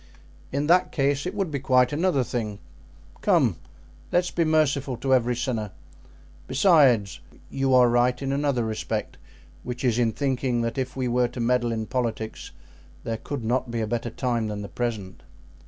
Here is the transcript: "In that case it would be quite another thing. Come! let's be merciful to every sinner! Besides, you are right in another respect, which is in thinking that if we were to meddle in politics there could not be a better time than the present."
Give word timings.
"In 0.51 0.65
that 0.65 0.91
case 0.91 1.27
it 1.27 1.35
would 1.35 1.51
be 1.51 1.59
quite 1.59 1.93
another 1.93 2.23
thing. 2.23 2.57
Come! 3.21 3.57
let's 4.11 4.31
be 4.31 4.43
merciful 4.43 4.97
to 4.97 5.13
every 5.13 5.35
sinner! 5.35 5.69
Besides, 6.47 7.19
you 7.51 7.75
are 7.75 7.87
right 7.87 8.19
in 8.19 8.31
another 8.31 8.65
respect, 8.65 9.19
which 9.61 9.83
is 9.83 9.99
in 9.99 10.11
thinking 10.11 10.61
that 10.61 10.79
if 10.79 10.95
we 10.95 11.07
were 11.07 11.27
to 11.27 11.39
meddle 11.39 11.71
in 11.71 11.85
politics 11.85 12.49
there 13.03 13.17
could 13.17 13.43
not 13.45 13.69
be 13.69 13.79
a 13.79 13.85
better 13.85 14.09
time 14.09 14.47
than 14.47 14.63
the 14.63 14.69
present." 14.69 15.21